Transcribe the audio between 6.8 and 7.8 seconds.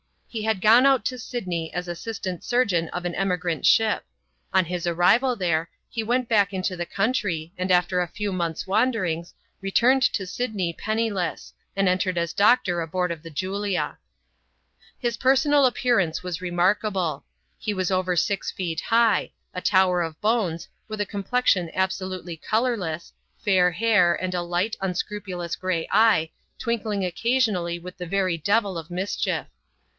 country, and